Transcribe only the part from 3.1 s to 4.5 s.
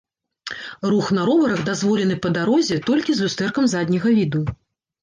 з люстэркам задняга віду.